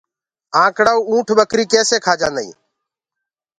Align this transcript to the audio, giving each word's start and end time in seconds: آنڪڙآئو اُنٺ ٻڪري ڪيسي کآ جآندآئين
آنڪڙآئو 0.63 1.01
اُنٺ 1.09 1.27
ٻڪري 1.37 1.65
ڪيسي 1.73 1.97
کآ 2.05 2.13
جآندآئين 2.19 2.55